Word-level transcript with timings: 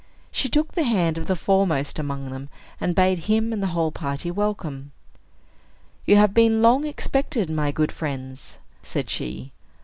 She 0.31 0.49
took 0.49 0.71
the 0.71 0.81
hand 0.81 1.19
of 1.19 1.27
the 1.27 1.35
foremost 1.35 1.99
among 1.99 2.31
them, 2.31 2.49
and 2.79 2.95
bade 2.95 3.19
him 3.29 3.53
and 3.53 3.61
the 3.61 3.67
whole 3.67 3.91
party 3.91 4.31
welcome. 4.31 4.93
"You 6.07 6.15
have 6.15 6.33
been 6.33 6.63
long 6.63 6.87
expected, 6.87 7.51
my 7.51 7.71
good 7.71 7.91
friends," 7.91 8.57
said 8.81 9.11
she. 9.11 9.51